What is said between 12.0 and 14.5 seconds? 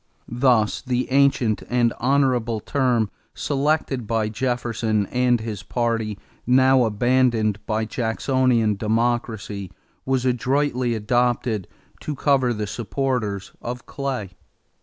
cover the supporters of Clay.